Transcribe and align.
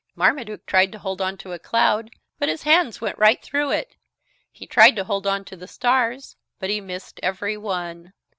Marmaduke 0.15 0.65
tried 0.65 0.91
to 0.93 0.97
hold 0.97 1.21
on 1.21 1.37
to 1.37 1.51
a 1.53 1.59
cloud, 1.59 2.09
but 2.39 2.49
his 2.49 2.63
hands 2.63 2.99
went 3.01 3.19
right 3.19 3.39
through 3.39 3.69
it. 3.69 3.97
He 4.51 4.65
tried 4.65 4.95
to 4.95 5.03
hold 5.03 5.27
on 5.27 5.45
to 5.45 5.55
the 5.55 5.67
stars, 5.67 6.37
but 6.57 6.71
he 6.71 6.81
missed 6.81 7.19
every 7.21 7.55
one. 7.55 8.11